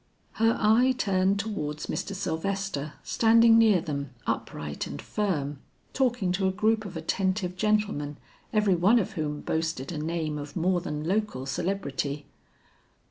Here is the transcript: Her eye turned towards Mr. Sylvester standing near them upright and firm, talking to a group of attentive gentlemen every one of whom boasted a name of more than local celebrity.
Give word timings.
Her 0.41 0.57
eye 0.59 0.95
turned 0.97 1.39
towards 1.39 1.85
Mr. 1.85 2.15
Sylvester 2.15 2.93
standing 3.03 3.59
near 3.59 3.81
them 3.81 4.09
upright 4.25 4.87
and 4.87 4.99
firm, 4.99 5.59
talking 5.93 6.31
to 6.31 6.47
a 6.47 6.51
group 6.51 6.85
of 6.85 6.97
attentive 6.97 7.55
gentlemen 7.55 8.17
every 8.51 8.73
one 8.73 8.97
of 8.97 9.11
whom 9.11 9.41
boasted 9.41 9.91
a 9.91 9.99
name 9.99 10.39
of 10.39 10.55
more 10.55 10.81
than 10.81 11.03
local 11.03 11.45
celebrity. 11.45 12.25